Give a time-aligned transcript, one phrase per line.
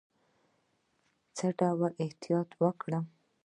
[1.35, 3.05] څه ډول احتیاط وکړم؟